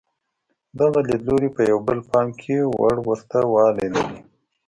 [0.79, 2.27] دغه لیدلوري په یو بل کې پام
[2.79, 4.19] وړ ورته والی لري.